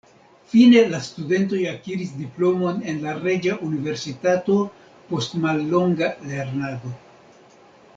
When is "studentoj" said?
1.07-1.59